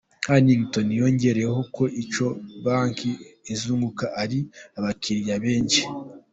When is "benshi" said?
5.45-5.81